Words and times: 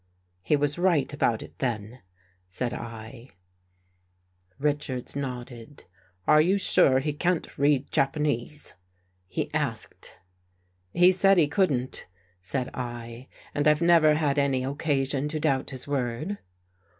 "He 0.41 0.55
was 0.55 0.79
right 0.79 1.13
about 1.13 1.43
it 1.43 1.59
then?" 1.59 2.01
said 2.47 2.73
I. 2.73 3.29
105 3.29 3.29
8 3.29 3.29
THE 3.29 3.29
GHOST 3.29 4.57
GIRL 4.57 4.65
Richards 4.97 5.15
nodded." 5.15 5.85
Are 6.27 6.41
you 6.41 6.57
sure 6.57 6.97
he 6.97 7.13
can't 7.13 7.55
read 7.55 7.91
Japanese?" 7.91 8.73
he 9.27 9.53
asked." 9.53 10.17
He 10.91 11.11
said 11.11 11.37
he 11.37 11.47
couldn't," 11.47 12.07
said 12.39 12.71
I," 12.73 13.27
and 13.53 13.67
I've 13.67 13.83
never 13.83 14.15
had 14.15 14.39
any 14.39 14.63
occasion 14.63 15.27
to 15.27 15.39
doubt 15.39 15.69
his 15.69 15.87
word." 15.87 16.39